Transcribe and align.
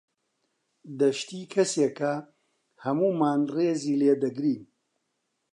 دەشتی 0.99 1.43
کەسێکە 1.53 2.13
هەموومان 2.83 3.41
ڕێزی 3.55 3.99
لێ 4.01 4.13
دەگرین. 4.23 4.63